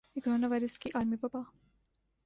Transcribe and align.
کہ 0.13 0.19
corona 0.23 0.47
virus 0.47 0.77
کی 0.79 0.89
عالمی 0.95 1.17
وبا 1.23 1.41